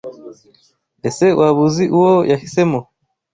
[1.07, 2.79] Ese waba uzi uwo yahisemo